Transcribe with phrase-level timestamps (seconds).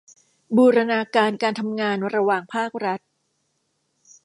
[0.57, 2.99] บูรณาการการทำงานระหว่างภาครัฐ